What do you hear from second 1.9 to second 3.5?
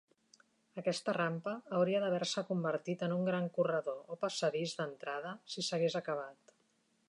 d'haver-se convertit en un gran